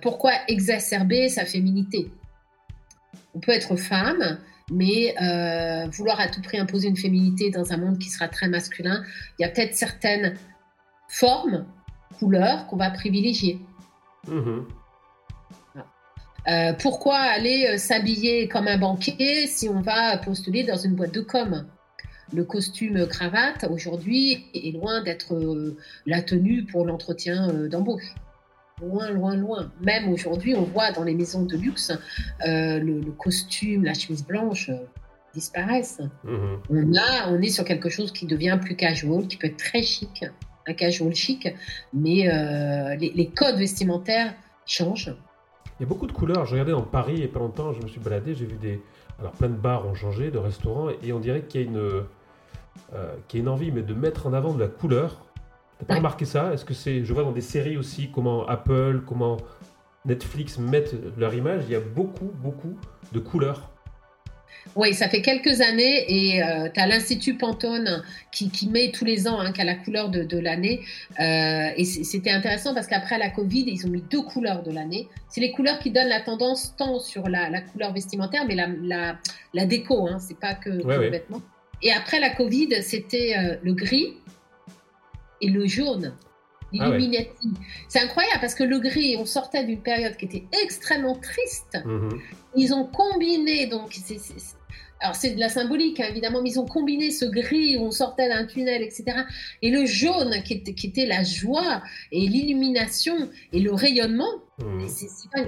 pourquoi 0.00 0.32
exacerber 0.46 1.28
sa 1.28 1.44
féminité? 1.44 2.12
On 3.34 3.40
peut 3.40 3.52
être 3.52 3.76
femme, 3.76 4.38
mais 4.70 5.14
vouloir 5.92 6.20
à 6.20 6.28
tout 6.28 6.42
prix 6.42 6.58
imposer 6.58 6.88
une 6.88 6.96
féminité 6.96 7.50
dans 7.50 7.72
un 7.72 7.76
monde 7.76 7.98
qui 7.98 8.08
sera 8.08 8.28
très 8.28 8.48
masculin, 8.48 9.02
il 9.38 9.42
y 9.42 9.44
a 9.44 9.48
peut-être 9.48 9.74
certaines 9.74 10.36
formes 11.08 11.66
couleurs 12.18 12.66
qu'on 12.66 12.76
va 12.76 12.90
privilégier. 12.90 13.60
Mhm. 14.28 14.66
Euh, 16.48 16.72
pourquoi 16.72 17.18
aller 17.18 17.66
euh, 17.68 17.78
s'habiller 17.78 18.48
comme 18.48 18.66
un 18.66 18.78
banquier 18.78 19.46
si 19.46 19.68
on 19.68 19.80
va 19.80 20.16
postuler 20.18 20.64
dans 20.64 20.76
une 20.76 20.94
boîte 20.94 21.14
de 21.14 21.20
com? 21.20 21.66
Le 22.32 22.44
costume 22.44 23.06
cravate 23.06 23.64
aujourd'hui 23.70 24.46
est 24.54 24.72
loin 24.72 25.02
d'être 25.02 25.34
euh, 25.34 25.76
la 26.06 26.20
tenue 26.22 26.64
pour 26.64 26.84
l'entretien 26.84 27.52
d'embauche. 27.68 28.14
Loin, 28.82 29.10
loin, 29.10 29.36
loin. 29.36 29.72
Même 29.80 30.12
aujourd'hui, 30.12 30.54
on 30.54 30.64
voit 30.64 30.92
dans 30.92 31.04
les 31.04 31.14
maisons 31.14 31.44
de 31.44 31.56
luxe 31.56 31.92
le, 32.44 33.10
costume, 33.12 33.84
la 33.84 33.94
chemise 33.94 34.26
blanche 34.26 34.70
disparaissent. 35.34 36.02
Mhm. 36.24 36.58
On, 36.68 36.94
a, 36.94 37.30
on 37.30 37.40
est 37.40 37.48
sur 37.48 37.64
quelque 37.64 37.88
chose 37.88 38.12
qui 38.12 38.26
devient 38.26 38.58
plus 38.60 38.76
casual, 38.76 39.26
qui 39.28 39.36
peut 39.36 39.46
être 39.46 39.56
très 39.56 39.82
chic 39.82 40.24
un 40.66 40.74
casual 40.74 41.14
chic, 41.14 41.48
mais 41.92 42.28
euh, 42.28 42.94
les, 42.96 43.26
codes 43.26 43.56
vestimentaires 43.56 44.34
changent. 44.66 45.14
Il 45.78 45.82
y 45.82 45.84
a 45.84 45.88
beaucoup 45.88 46.06
de 46.06 46.12
couleurs. 46.12 46.46
Je 46.46 46.52
regardais 46.52 46.72
dans 46.72 46.82
Paris 46.82 47.14
il 47.14 47.20
n'y 47.20 47.24
a 47.24 47.28
pas 47.28 47.40
longtemps, 47.40 47.72
je 47.72 47.82
me 47.82 47.88
suis 47.88 48.00
baladé, 48.00 48.34
j'ai 48.34 48.46
vu 48.46 48.56
des. 48.56 48.80
Alors 49.18 49.32
plein 49.32 49.48
de 49.48 49.56
bars 49.56 49.86
ont 49.86 49.94
changé, 49.94 50.30
de 50.30 50.38
restaurants, 50.38 50.88
et 51.02 51.12
on 51.12 51.20
dirait 51.20 51.42
qu'il 51.42 51.60
y 51.60 51.64
a 51.64 51.66
une, 51.66 51.76
euh, 51.76 52.02
qu'il 53.28 53.38
y 53.38 53.42
a 53.42 53.44
une 53.44 53.48
envie 53.48 53.70
mais 53.70 53.82
de 53.82 53.94
mettre 53.94 54.26
en 54.26 54.32
avant 54.32 54.54
de 54.54 54.60
la 54.60 54.68
couleur. 54.68 55.24
T'as 55.82 55.94
pas 55.94 55.94
remarqué 55.96 56.24
ça? 56.24 56.52
Est-ce 56.54 56.64
que 56.64 56.74
c'est. 56.74 57.04
Je 57.04 57.12
vois 57.12 57.24
dans 57.24 57.32
des 57.32 57.40
séries 57.40 57.76
aussi 57.76 58.10
comment 58.12 58.46
Apple, 58.46 59.02
comment 59.04 59.36
Netflix 60.04 60.58
mettent 60.58 60.94
leur 61.16 61.34
image, 61.34 61.64
il 61.66 61.72
y 61.72 61.76
a 61.76 61.80
beaucoup, 61.80 62.30
beaucoup 62.42 62.76
de 63.12 63.18
couleurs. 63.18 63.68
Oui, 64.76 64.94
ça 64.94 65.08
fait 65.08 65.22
quelques 65.22 65.60
années 65.60 66.04
et 66.08 66.42
euh, 66.42 66.68
tu 66.72 66.78
as 66.78 66.86
l'Institut 66.86 67.36
Pantone 67.36 68.04
qui, 68.30 68.48
qui, 68.48 68.68
met 68.68 68.92
tous 68.92 69.04
les 69.04 69.26
ans, 69.26 69.40
hein, 69.40 69.52
qui 69.52 69.60
a 69.60 69.64
la 69.64 69.74
couleur 69.74 70.08
de, 70.08 70.22
de 70.22 70.38
l'année. 70.38 70.82
Euh, 71.18 71.70
et 71.76 71.84
c'était 71.84 72.30
intéressant 72.30 72.72
parce 72.72 72.86
qu'après 72.86 73.18
la 73.18 73.30
Covid, 73.30 73.64
ils 73.66 73.84
ont 73.86 73.90
mis 73.90 74.02
deux 74.02 74.22
couleurs 74.22 74.62
de 74.62 74.70
l'année. 74.70 75.08
C'est 75.28 75.40
les 75.40 75.50
couleurs 75.50 75.80
qui 75.80 75.90
donnent 75.90 76.08
la 76.08 76.20
tendance 76.20 76.76
tant 76.76 77.00
sur 77.00 77.28
la, 77.28 77.50
la 77.50 77.60
couleur 77.60 77.92
vestimentaire, 77.92 78.44
mais 78.46 78.54
la, 78.54 78.68
la, 78.68 79.18
la 79.52 79.66
déco, 79.66 80.06
hein, 80.06 80.18
c'est 80.20 80.38
pas 80.38 80.54
que, 80.54 80.70
le 80.70 81.10
vêtement. 81.10 81.42
Et 81.82 81.90
après 81.90 82.20
la 82.20 82.30
Covid, 82.30 82.82
c'était 82.82 83.34
euh, 83.36 83.56
le 83.62 83.72
gris 83.74 84.14
et 85.42 85.50
le 85.50 85.66
jaune. 85.66 86.14
Ah 86.80 86.90
c'est 87.88 88.00
incroyable 88.00 88.40
parce 88.40 88.54
que 88.54 88.64
le 88.64 88.78
gris, 88.78 89.16
on 89.18 89.26
sortait 89.26 89.64
d'une 89.64 89.82
période 89.82 90.16
qui 90.16 90.24
était 90.24 90.44
extrêmement 90.62 91.16
triste. 91.16 91.78
Mhm. 91.84 92.18
Ils 92.56 92.72
ont 92.72 92.86
combiné, 92.86 93.66
donc 93.66 93.92
c'est, 93.92 94.18
alors 95.00 95.14
c'est 95.14 95.34
de 95.34 95.40
la 95.40 95.48
symbolique 95.48 96.00
hein, 96.00 96.06
évidemment, 96.08 96.40
mais 96.42 96.50
ils 96.50 96.60
ont 96.60 96.66
combiné 96.66 97.10
ce 97.10 97.24
gris 97.24 97.76
où 97.76 97.82
on 97.82 97.90
sortait 97.90 98.28
d'un 98.28 98.46
tunnel, 98.46 98.82
etc. 98.82 99.04
Et 99.60 99.70
le 99.70 99.84
jaune 99.84 100.42
qui 100.44 100.54
était, 100.54 100.74
qui 100.74 100.86
était 100.86 101.06
la 101.06 101.24
joie 101.24 101.82
et 102.10 102.20
l'illumination 102.20 103.28
et 103.52 103.60
le 103.60 103.72
rayonnement. 103.74 104.32
Mhm. 104.58 104.86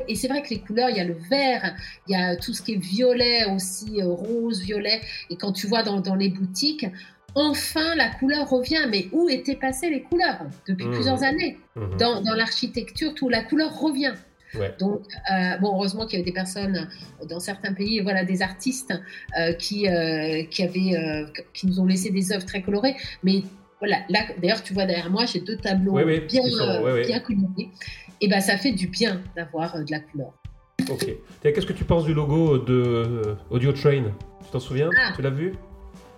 Et 0.08 0.16
c'est 0.16 0.28
vrai 0.28 0.42
que 0.42 0.50
les 0.50 0.60
couleurs, 0.60 0.90
il 0.90 0.96
y 0.96 1.00
a 1.00 1.04
le 1.04 1.16
vert, 1.30 1.74
il 2.08 2.12
y 2.12 2.16
a 2.16 2.36
tout 2.36 2.52
ce 2.52 2.62
qui 2.62 2.72
est 2.72 2.78
violet 2.78 3.46
aussi, 3.46 4.02
euh, 4.02 4.08
rose, 4.08 4.60
violet. 4.60 5.00
Et 5.30 5.36
quand 5.36 5.52
tu 5.52 5.66
vois 5.68 5.82
dans, 5.82 6.00
dans 6.00 6.16
les 6.16 6.28
boutiques, 6.28 6.86
enfin 7.34 7.94
la 7.94 8.08
couleur 8.10 8.48
revient. 8.48 8.86
Mais 8.90 9.08
où 9.12 9.28
étaient 9.28 9.56
passées 9.56 9.90
les 9.90 10.02
couleurs 10.02 10.40
depuis 10.68 10.86
mmh. 10.86 10.92
plusieurs 10.92 11.22
années 11.22 11.58
mmh. 11.76 11.96
Dans, 11.98 12.34
l'architecture, 12.34 13.14
tout 13.14 13.28
la 13.28 13.42
couleur 13.42 13.78
revient. 13.78 14.14
Donc, 14.78 15.02
euh, 15.32 15.56
bon, 15.58 15.74
heureusement 15.74 16.06
qu'il 16.06 16.18
y 16.18 16.22
avait 16.22 16.30
des 16.30 16.34
personnes 16.34 16.88
dans 17.28 17.40
certains 17.40 17.72
pays, 17.72 18.00
voilà, 18.00 18.24
des 18.24 18.40
artistes 18.42 18.94
euh, 19.36 19.52
qui, 19.52 19.88
euh, 19.88 20.44
qui, 20.44 20.62
avaient, 20.62 21.26
qui 21.52 21.66
nous 21.66 21.80
ont 21.80 21.86
laissé 21.86 22.10
des 22.10 22.32
œuvres 22.32 22.44
très 22.44 22.62
colorées. 22.62 22.94
Mais 23.22 23.42
voilà, 23.80 23.98
là, 24.08 24.20
d'ailleurs, 24.40 24.62
tu 24.62 24.72
vois 24.72 24.86
derrière 24.86 25.10
moi, 25.10 25.24
j'ai 25.26 25.40
deux 25.40 25.56
tableaux 25.56 25.94
bien, 25.94 26.42
bien 27.02 27.20
colorés. 27.20 27.70
Et 28.20 28.28
ben, 28.28 28.40
ça 28.40 28.56
fait 28.56 28.72
du 28.72 28.86
bien 28.86 29.20
d'avoir 29.34 29.84
de 29.84 29.90
la 29.90 29.98
couleur. 29.98 30.32
Ok. 30.88 31.06
Qu'est-ce 31.42 31.66
que 31.66 31.72
tu 31.72 31.84
penses 31.84 32.04
du 32.04 32.14
logo 32.14 32.58
de 32.58 33.36
Audio 33.50 33.72
Train? 33.72 34.04
Tu 34.44 34.50
t'en 34.52 34.60
souviens? 34.60 34.90
Ah. 34.96 35.12
Tu 35.16 35.22
l'as 35.22 35.30
vu? 35.30 35.54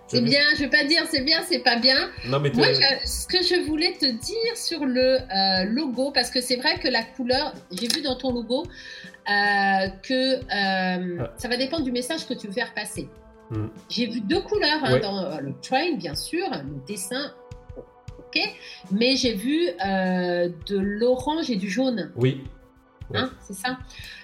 C'est 0.08 0.20
bien, 0.20 0.42
je 0.54 0.60
vais 0.60 0.70
pas 0.70 0.84
dire 0.84 1.02
c'est 1.10 1.22
bien, 1.22 1.42
c'est 1.42 1.58
pas 1.58 1.76
bien. 1.76 2.10
Non, 2.26 2.40
mais 2.40 2.50
Moi, 2.54 2.68
ce 3.04 3.26
que 3.26 3.42
je 3.42 3.66
voulais 3.66 3.92
te 3.92 4.06
dire 4.06 4.56
sur 4.56 4.84
le 4.84 5.18
euh, 5.18 5.64
logo, 5.64 6.12
parce 6.12 6.30
que 6.30 6.40
c'est 6.40 6.56
vrai 6.56 6.78
que 6.78 6.88
la 6.88 7.02
couleur, 7.02 7.54
j'ai 7.72 7.88
vu 7.88 8.02
dans 8.02 8.16
ton 8.16 8.32
logo 8.32 8.62
euh, 8.62 9.88
que 10.02 10.36
euh, 10.36 11.18
ah. 11.20 11.32
ça 11.36 11.48
va 11.48 11.56
dépendre 11.56 11.84
du 11.84 11.92
message 11.92 12.26
que 12.26 12.34
tu 12.34 12.46
veux 12.46 12.52
faire 12.52 12.72
passer. 12.74 13.08
Hmm. 13.50 13.66
J'ai 13.88 14.06
vu 14.06 14.20
deux 14.20 14.40
couleurs 14.40 14.84
hein, 14.84 14.98
dans 14.98 15.40
le 15.40 15.54
train, 15.60 15.94
bien 15.96 16.14
sûr, 16.14 16.48
le 16.50 16.86
dessin, 16.86 17.32
ok, 18.18 18.40
mais 18.92 19.16
j'ai 19.16 19.34
vu 19.34 19.66
de 19.66 20.78
l'orange 20.78 21.50
et 21.50 21.56
du 21.56 21.68
jaune. 21.68 22.12
Oui. 22.16 22.44
Hein, 23.14 23.30
c'est 23.40 23.54
ça. 23.54 23.78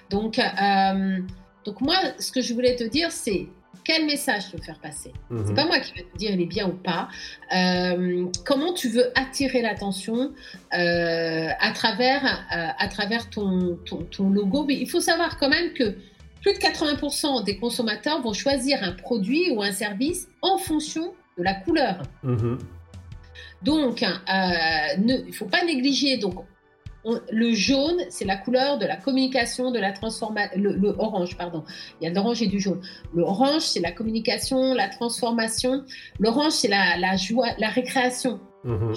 Donc, 0.09 0.39
donc 1.65 1.81
moi, 1.81 1.95
ce 2.19 2.31
que 2.31 2.41
je 2.41 2.53
voulais 2.53 2.75
te 2.75 2.83
dire, 2.83 3.11
c'est 3.11 3.47
quel 3.83 4.05
message 4.05 4.49
tu 4.49 4.57
veux 4.57 4.63
faire 4.63 4.79
passer 4.79 5.11
C'est 5.29 5.35
mhm. 5.35 5.55
pas 5.55 5.65
moi 5.65 5.79
qui 5.79 5.93
vais 5.93 6.03
te 6.03 6.17
dire 6.17 6.31
il 6.31 6.41
est 6.41 6.45
bien 6.45 6.67
ou 6.67 6.73
pas. 6.73 7.09
Euh, 7.55 8.25
comment 8.45 8.73
tu 8.73 8.89
veux 8.89 9.11
attirer 9.17 9.61
l'attention 9.61 10.31
euh, 10.73 11.47
à 11.59 11.71
travers, 11.71 12.23
euh, 12.25 12.67
à 12.77 12.87
travers 12.87 13.29
ton, 13.29 13.77
ton, 13.85 14.29
logo 14.29 14.65
Mais 14.65 14.75
il 14.75 14.89
faut 14.89 15.01
savoir 15.01 15.37
quand 15.37 15.49
même 15.49 15.73
que 15.73 15.95
plus 16.41 16.53
de 16.53 16.59
80% 16.59 17.43
des 17.43 17.57
consommateurs 17.57 18.21
vont 18.21 18.33
choisir 18.33 18.79
un 18.83 18.91
produit 18.91 19.51
ou 19.51 19.61
un 19.61 19.71
service 19.71 20.27
en 20.41 20.57
fonction 20.57 21.13
de 21.37 21.43
la 21.43 21.53
couleur. 21.53 22.03
Mhm. 22.23 22.59
Donc, 23.61 24.01
il 24.01 25.05
ne 25.05 25.31
faut 25.31 25.45
pas 25.45 25.63
négliger. 25.63 26.17
Donc, 26.17 26.45
le 27.05 27.53
jaune, 27.53 27.97
c'est 28.09 28.25
la 28.25 28.37
couleur 28.37 28.77
de 28.77 28.85
la 28.85 28.95
communication, 28.95 29.71
de 29.71 29.79
la 29.79 29.91
transformation. 29.91 30.57
Le, 30.57 30.95
orange, 30.97 31.37
pardon. 31.37 31.63
Il 31.99 32.05
y 32.05 32.07
a 32.07 32.13
l'orange 32.13 32.41
et 32.41 32.47
du 32.47 32.59
jaune. 32.59 32.81
Le 33.13 33.23
orange, 33.23 33.61
c'est 33.61 33.81
la 33.81 33.91
communication, 33.91 34.73
la 34.73 34.87
transformation. 34.87 35.83
L'orange, 36.19 36.53
c'est 36.53 36.69
la, 36.69 37.15
joie, 37.17 37.49
la 37.57 37.69
récréation. 37.69 38.39
Mmh. 38.63 38.93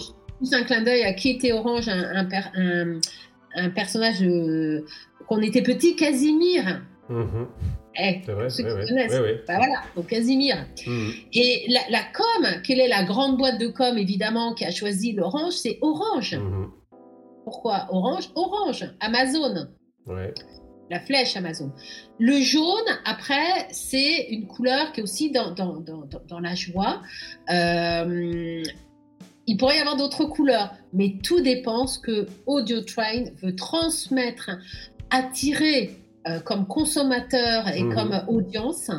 un 0.52 0.62
clin 0.62 0.82
d'œil 0.82 1.02
à 1.02 1.12
qui 1.12 1.30
était 1.30 1.52
Orange, 1.52 1.88
un, 1.88 2.28
un, 3.56 3.70
personnage 3.70 4.22
euh, 4.22 4.84
qu'on 5.26 5.40
était 5.40 5.62
petit, 5.62 5.96
Casimir. 5.96 6.82
Mmh. 7.08 7.25
Eh, 7.98 8.20
c'est 8.25 8.32
vrai, 8.32 8.50
ceux 8.50 8.62
qui 8.62 8.86
connaissent. 8.88 9.20
Bah, 9.48 9.56
voilà, 9.56 9.82
donc 9.94 10.06
Casimir. 10.06 10.56
Mhm. 10.86 11.12
Et 11.32 11.66
la, 11.68 11.80
la, 11.90 12.00
com, 12.00 12.60
quelle 12.62 12.80
est 12.80 12.88
la 12.88 13.04
grande 13.04 13.38
boîte 13.38 13.58
de 13.58 13.68
com, 13.68 13.96
évidemment, 13.96 14.54
qui 14.54 14.64
a 14.64 14.70
choisi 14.70 15.12
l'orange 15.12 15.54
C'est 15.54 15.78
Orange. 15.80 16.34
Mhm. 16.34 16.70
Pourquoi? 17.46 17.86
Orange? 17.90 18.30
Orange, 18.34 18.84
Amazon. 18.98 19.68
La 20.90 20.98
flèche 20.98 21.36
Amazon. 21.36 21.70
Le 22.18 22.40
jaune, 22.40 22.88
après, 23.04 23.68
c'est 23.70 24.26
une 24.30 24.48
couleur 24.48 24.90
qui 24.90 24.98
est 24.98 25.02
aussi 25.04 25.30
dans, 25.30 25.52
dans, 25.52 26.40
la 26.40 26.54
joie. 26.56 27.02
Euh, 27.48 28.64
il 29.46 29.56
pourrait 29.58 29.76
y 29.76 29.78
avoir 29.78 29.96
d'autres 29.96 30.24
couleurs, 30.24 30.74
mais 30.92 31.18
tout 31.22 31.40
dépend 31.40 31.86
ce 31.86 32.00
que 32.00 32.26
Audio 32.46 32.80
Train 32.80 33.26
veut 33.40 33.54
transmettre, 33.54 34.50
attirer 35.10 35.96
euh, 36.26 36.40
comme 36.40 36.66
consommateur 36.66 37.68
et 37.68 37.84
mhm. 37.84 37.94
comme 37.94 38.24
audience. 38.26 38.90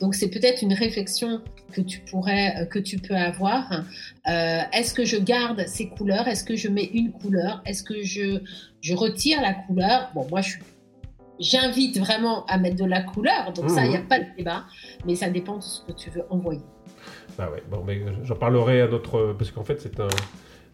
Donc 0.00 0.14
c'est 0.14 0.28
peut-être 0.28 0.62
une 0.62 0.72
réflexion 0.72 1.42
que 1.72 1.80
tu 1.80 2.00
pourrais, 2.00 2.54
euh, 2.56 2.64
que 2.66 2.78
tu 2.78 2.98
peux 2.98 3.16
avoir. 3.16 3.70
Euh, 4.28 4.60
est-ce 4.72 4.94
que 4.94 5.04
je 5.04 5.16
garde 5.16 5.64
ces 5.66 5.88
couleurs? 5.88 6.28
Est-ce 6.28 6.44
que 6.44 6.56
je 6.56 6.68
mets 6.68 6.84
une 6.84 7.12
couleur? 7.12 7.62
Est-ce 7.66 7.82
que 7.82 8.02
je, 8.02 8.40
je 8.80 8.94
retire 8.94 9.40
la 9.40 9.54
couleur? 9.54 10.10
Bon, 10.14 10.26
moi, 10.30 10.40
je 10.40 10.56
j'invite 11.38 11.98
vraiment 11.98 12.44
à 12.46 12.58
mettre 12.58 12.76
de 12.76 12.84
la 12.84 13.00
couleur, 13.00 13.54
donc 13.54 13.70
ça, 13.70 13.86
il 13.86 13.88
n'y 13.88 13.96
a 13.96 14.00
mmh. 14.00 14.08
pas 14.08 14.18
de 14.18 14.26
débat, 14.36 14.64
mais 15.06 15.14
ça 15.14 15.30
dépend 15.30 15.56
de 15.56 15.62
ce 15.62 15.80
que 15.86 15.92
tu 15.92 16.10
veux 16.10 16.22
envoyer. 16.28 16.60
Bah 17.38 17.48
ouais, 17.50 17.62
bon, 17.70 17.82
mais 17.82 18.02
j'en 18.24 18.34
parlerai 18.34 18.82
à 18.82 18.88
notre. 18.88 19.34
Parce 19.38 19.50
qu'en 19.50 19.64
fait, 19.64 19.80
c'est 19.80 20.00
un, 20.00 20.08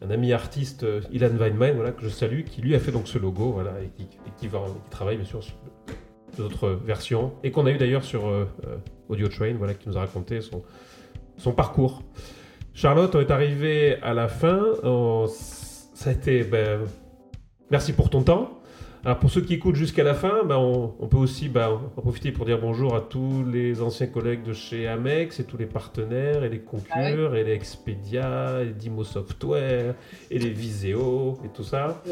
un, 0.03 0.11
ami 0.11 0.33
artiste, 0.33 0.85
Ilan 1.13 1.37
Weinman, 1.37 1.77
voilà, 1.77 1.93
que 1.93 2.03
je 2.03 2.09
salue, 2.09 2.43
qui 2.43 2.63
lui 2.63 2.75
a 2.75 2.81
fait 2.81 2.91
donc 2.91 3.07
ce 3.07 3.17
logo, 3.17 3.53
voilà, 3.53 3.75
et 3.81 3.91
qui, 3.97 4.09
qui, 4.39 4.49
va, 4.49 4.59
qui 4.85 4.91
travaille 4.91 5.17
bien 5.17 5.25
sûr 5.25 5.41
sur 5.41 5.55
d'autres 6.37 6.69
versions, 6.71 7.33
et 7.43 7.51
qu'on 7.51 7.67
a 7.67 7.71
eu 7.71 7.79
d'ailleurs 7.79 8.05
sur 8.05 8.27
euh, 8.27 8.47
Audio 9.09 9.29
Train, 9.29 9.55
voilà, 9.55 9.75
qui 9.75 9.89
nous 9.89 9.97
a 9.97 10.01
raconté 10.01 10.41
son, 10.41 10.63
son 11.37 11.53
parcours. 11.53 12.03
Charlotte, 12.75 13.15
on 13.15 13.21
est 13.21 13.31
arrivé 13.31 13.97
à 14.03 14.13
la 14.13 14.29
fin. 14.29 14.63
Ça 15.95 16.11
a 16.11 16.13
été. 16.13 16.45
Ben, 16.45 16.81
merci 17.71 17.93
pour 17.95 18.11
ton 18.11 18.23
temps. 18.23 18.56
Alors 19.07 19.21
pour 19.21 19.31
ceux 19.31 19.41
qui 19.41 19.55
écoutent 19.55 19.77
jusqu'à 19.77 20.03
la 20.03 20.15
fin, 20.15 20.43
ben, 20.43 20.57
on, 20.57 21.07
peut 21.07 21.17
aussi 21.17 21.49
ben, 21.49 21.79
en 21.97 22.01
profiter 22.01 22.33
pour 22.33 22.45
dire 22.45 22.59
bonjour 22.61 22.97
à 22.97 23.01
tous 23.01 23.45
les 23.45 23.81
anciens 23.81 24.09
collègues 24.09 24.43
de 24.43 24.53
chez 24.53 24.89
Amex 24.89 25.39
et 25.39 25.45
tous 25.45 25.57
les 25.57 25.67
partenaires 25.67 26.43
et 26.43 26.49
les 26.49 26.59
concurrents 26.59 27.31
ah 27.33 27.37
et 27.37 27.45
les 27.45 27.53
Expedia 27.53 28.65
et 28.65 28.73
Dimo 28.73 29.05
Software 29.05 29.95
et 30.29 30.39
les 30.41 30.51
Viséo 30.51 31.39
et 31.45 31.49
tout 31.51 31.63
ça. 31.63 32.03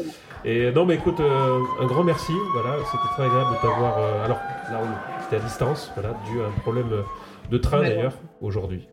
Et 0.45 0.71
non 0.71 0.85
mais 0.85 0.95
écoute, 0.95 1.19
euh, 1.19 1.59
un 1.81 1.85
grand 1.85 2.05
merci. 2.05 2.31
Voilà, 2.53 2.77
c'était 2.85 3.13
très 3.13 3.25
agréable 3.25 3.57
de 3.57 3.61
t'avoir. 3.61 3.97
Euh, 3.97 4.23
alors 4.23 4.37
là, 4.71 5.19
c'était 5.23 5.35
à 5.35 5.39
distance, 5.39 5.91
voilà, 5.95 6.17
dû 6.31 6.39
à 6.39 6.45
un 6.45 6.61
problème 6.61 6.87
de 7.51 7.57
train 7.57 7.81
d'ailleurs 7.81 8.17
aujourd'hui. 8.39 8.87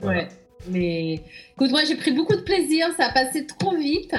Ouais. 0.00 0.26
Mais 0.68 1.20
écoute, 1.54 1.70
moi 1.70 1.84
j'ai 1.84 1.96
pris 1.96 2.12
beaucoup 2.12 2.36
de 2.36 2.42
plaisir, 2.42 2.86
ça 2.96 3.06
a 3.06 3.12
passé 3.12 3.46
trop 3.46 3.76
vite. 3.76 4.14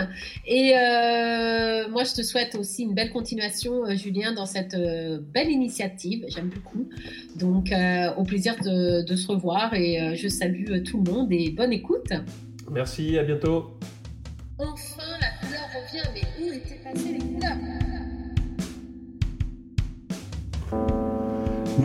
Et 0.46 0.74
euh, 0.76 1.88
moi 1.90 2.04
je 2.04 2.14
te 2.14 2.22
souhaite 2.22 2.56
aussi 2.56 2.84
une 2.84 2.94
belle 2.94 3.12
continuation, 3.12 3.86
euh, 3.86 3.96
Julien, 3.96 4.34
dans 4.34 4.46
cette 4.46 4.74
euh, 4.74 5.20
belle 5.22 5.50
initiative. 5.50 6.26
J'aime 6.28 6.50
beaucoup. 6.50 6.90
Donc 7.36 7.72
au 8.18 8.24
plaisir 8.24 8.56
de, 8.64 9.04
de, 9.04 9.16
se 9.16 9.28
revoir 9.28 9.74
et 9.74 10.16
je 10.16 10.28
salue 10.28 10.84
tout 10.84 11.02
le 11.04 11.12
monde 11.12 11.32
et 11.32 11.50
bonne 11.50 11.74
écoute. 11.74 12.12
Merci, 12.72 13.18
à 13.18 13.24
bientôt. 13.24 13.78
Enfin, 14.58 15.04
la 15.20 15.30
couleur 15.40 15.68
revient, 15.74 16.08
mais 16.14 16.44
où 16.44 16.54
étaient 16.54 16.80
passées 16.84 17.33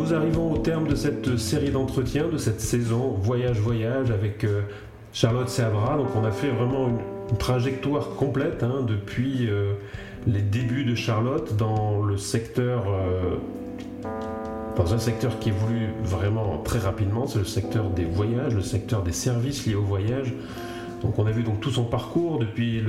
Nous 0.08 0.14
arrivons 0.14 0.52
au 0.52 0.56
terme 0.56 0.88
de 0.88 0.94
cette 0.94 1.36
série 1.36 1.70
d'entretiens, 1.70 2.28
de 2.28 2.38
cette 2.38 2.62
saison 2.62 3.10
Voyage 3.20 3.60
Voyage 3.60 4.10
avec 4.10 4.42
euh, 4.42 4.62
Charlotte 5.12 5.50
Seabra. 5.50 5.98
Donc 5.98 6.08
on 6.16 6.24
a 6.24 6.30
fait 6.30 6.48
vraiment 6.48 6.88
une, 6.88 7.36
trajectoire 7.36 8.08
complète 8.16 8.62
hein, 8.62 8.86
depuis 8.88 9.50
euh, 9.50 9.74
les 10.26 10.40
débuts 10.40 10.84
de 10.84 10.94
Charlotte 10.94 11.54
dans 11.58 12.00
le 12.00 12.16
secteur, 12.16 12.86
euh, 12.88 13.36
dans 14.76 14.94
un 14.94 14.98
secteur 14.98 15.38
qui 15.40 15.50
évolue 15.50 15.88
vraiment 16.02 16.56
très 16.64 16.78
rapidement, 16.78 17.26
c'est 17.26 17.40
le 17.40 17.44
secteur 17.44 17.90
des 17.90 18.06
voyages, 18.06 18.54
le 18.54 18.62
secteur 18.62 19.02
des 19.02 19.12
services 19.12 19.66
liés 19.66 19.74
au 19.74 19.82
voyage. 19.82 20.32
Donc 21.02 21.18
on 21.18 21.26
a 21.26 21.30
vu 21.30 21.42
donc 21.42 21.60
tout 21.60 21.70
son 21.70 21.84
parcours 21.84 22.38
depuis 22.38 22.82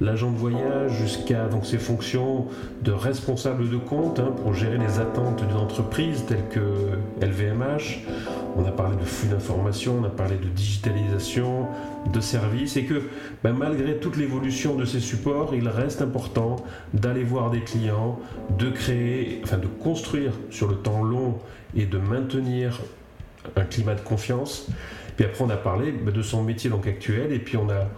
l'agent 0.00 0.30
de 0.30 0.36
voyage 0.36 0.92
jusqu'à 0.92 1.48
ses 1.62 1.78
fonctions 1.78 2.46
de 2.82 2.92
responsable 2.92 3.68
de 3.68 3.76
compte 3.76 4.20
hein, 4.20 4.32
pour 4.42 4.54
gérer 4.54 4.78
les 4.78 5.00
attentes 5.00 5.44
d'une 5.46 5.56
entreprise 5.56 6.24
telle 6.26 6.46
que 6.50 6.60
LVMH. 7.24 8.04
On 8.56 8.64
a 8.64 8.72
parlé 8.72 8.96
de 8.96 9.04
flux 9.04 9.28
d'informations, 9.28 9.98
on 10.00 10.04
a 10.04 10.10
parlé 10.10 10.36
de 10.36 10.48
digitalisation, 10.48 11.66
de 12.12 12.20
services 12.20 12.76
et 12.76 12.84
que 12.84 13.02
ben, 13.42 13.52
malgré 13.52 13.96
toute 13.96 14.16
l'évolution 14.16 14.74
de 14.74 14.84
ces 14.84 15.00
supports, 15.00 15.54
il 15.54 15.68
reste 15.68 16.02
important 16.02 16.56
d'aller 16.94 17.24
voir 17.24 17.50
des 17.50 17.60
clients, 17.60 18.18
de 18.58 18.70
créer, 18.70 19.40
enfin 19.44 19.58
de 19.58 19.66
construire 19.66 20.32
sur 20.50 20.68
le 20.68 20.76
temps 20.76 21.02
long 21.02 21.38
et 21.76 21.86
de 21.86 21.98
maintenir 21.98 22.80
un 23.56 23.64
climat 23.64 23.94
de 23.94 24.00
confiance. 24.00 24.68
Puis 25.18 25.26
après, 25.26 25.42
on 25.42 25.50
a 25.50 25.56
parlé 25.56 25.90
de 25.90 26.22
son 26.22 26.44
métier 26.44 26.70
donc 26.70 26.86
actuel, 26.86 27.32
et 27.32 27.40
puis 27.40 27.56
on 27.56 27.68
a, 27.70 27.88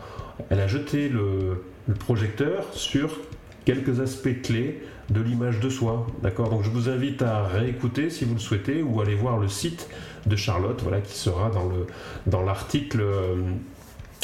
elle 0.48 0.58
a 0.58 0.66
jeté 0.66 1.10
le, 1.10 1.62
projecteur 1.98 2.64
sur 2.72 3.18
quelques 3.66 4.00
aspects 4.00 4.40
clés 4.42 4.80
de 5.10 5.20
l'image 5.20 5.60
de 5.60 5.68
soi. 5.68 6.06
D'accord? 6.22 6.48
Donc 6.48 6.62
je 6.62 6.70
vous 6.70 6.88
invite 6.88 7.20
à 7.20 7.42
réécouter 7.42 8.08
si 8.08 8.24
vous 8.24 8.32
le 8.32 8.40
souhaitez 8.40 8.82
ou 8.82 9.02
aller 9.02 9.14
voir 9.14 9.36
le 9.36 9.48
site 9.48 9.86
de 10.24 10.34
Charlotte, 10.34 10.80
voilà, 10.82 11.02
qui 11.02 11.18
sera 11.18 11.50
dans 11.50 11.66
le 11.66 11.86
dans 12.26 12.42
l'article 12.42 13.02
euh, 13.02 13.34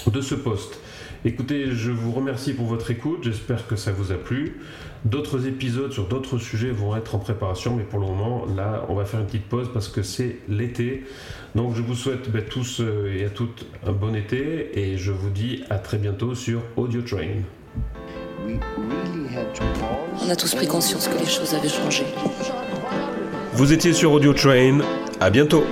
de 0.07 0.21
ce 0.23 0.35
poste. 0.35 0.81
Écoutez, 1.25 1.73
je 1.73 1.91
vous 1.91 2.13
remercie 2.13 2.53
pour 2.53 2.67
votre 2.67 2.91
écoute, 2.91 3.21
j'espère 3.23 3.67
que 3.67 3.77
ça 3.77 3.93
vous 3.93 4.13
a 4.13 4.17
plu. 4.17 4.61
D'autres 5.05 5.47
épisodes 5.47 5.93
sur 5.93 6.07
d'autres 6.07 6.39
sujets 6.39 6.71
vont 6.71 6.97
être 6.97 7.15
en 7.15 7.19
préparation, 7.19 7.75
mais 7.77 7.85
pour 7.85 7.99
le 8.01 8.07
moment, 8.07 8.45
là, 8.57 8.85
on 8.89 8.95
va 8.95 9.05
faire 9.05 9.21
une 9.21 9.27
petite 9.27 9.49
pause 9.49 9.71
parce 9.73 9.89
que 9.89 10.03
c'est 10.03 10.39
l'été. 10.49 11.05
Donc 11.55 11.75
je 11.75 11.83
vous 11.83 11.95
souhaite 11.95 12.31
ben, 12.31 12.43
tous 12.43 12.81
euh, 12.81 13.15
et 13.17 13.25
à 13.25 13.31
toutes 13.31 13.67
un 13.87 13.93
bon 13.93 14.15
été 14.15 14.79
et 14.79 14.99
je 14.99 15.13
vous 15.13 15.31
dis 15.31 15.63
à 15.71 15.79
très 15.79 15.99
bientôt 15.99 16.35
sur 16.35 16.61
Audio 16.77 17.03
Train. 17.03 17.43
On 20.25 20.31
a 20.31 20.37
tous 20.37 20.55
pris 20.55 20.67
conscience 20.67 21.09
que 21.09 21.19
les 21.19 21.27
choses 21.27 21.55
avaient 21.55 21.69
changé. 21.69 22.05
Vous 23.55 23.73
étiez 23.73 23.93
sur 23.93 24.13
Audio 24.13 24.33
Train, 24.33 24.81
à 25.21 25.31
bientôt. 25.31 25.65